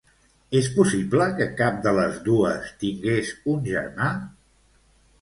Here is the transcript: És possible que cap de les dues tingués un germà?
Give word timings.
És 0.59 0.69
possible 0.77 1.27
que 1.41 1.47
cap 1.61 1.77
de 1.85 1.95
les 1.99 2.19
dues 2.31 2.75
tingués 2.87 3.33
un 3.55 3.65
germà? 3.73 4.13